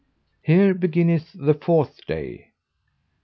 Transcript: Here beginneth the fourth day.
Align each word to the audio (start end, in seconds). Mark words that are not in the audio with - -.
Here 0.41 0.73
beginneth 0.73 1.29
the 1.33 1.53
fourth 1.53 2.07
day. 2.07 2.53